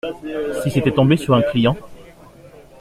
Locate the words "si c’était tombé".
0.63-1.15